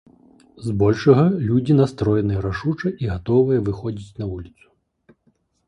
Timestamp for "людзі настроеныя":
1.49-2.39